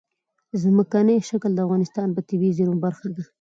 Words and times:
ځمکنی 0.63 1.15
شکل 1.29 1.51
د 1.55 1.59
افغانستان 1.65 2.07
د 2.11 2.19
طبیعي 2.29 2.55
زیرمو 2.57 2.81
برخه 2.85 3.05
ده. 3.15 3.23